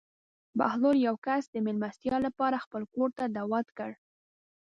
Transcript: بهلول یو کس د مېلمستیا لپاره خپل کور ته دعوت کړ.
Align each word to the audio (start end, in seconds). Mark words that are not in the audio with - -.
بهلول 0.59 0.97
یو 1.07 1.15
کس 1.25 1.43
د 1.49 1.55
مېلمستیا 1.65 2.17
لپاره 2.27 2.63
خپل 2.65 2.81
کور 2.93 3.09
ته 3.17 3.23
دعوت 3.35 3.67
کړ. 3.77 3.91